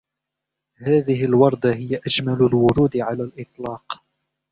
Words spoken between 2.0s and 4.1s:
أجمل الورود على الإطلاق.